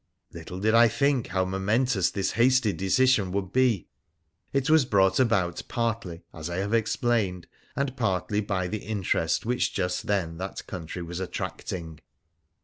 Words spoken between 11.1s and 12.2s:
attracting.